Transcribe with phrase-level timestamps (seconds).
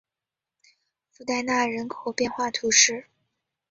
[1.11, 3.05] 弗代纳人口变化图示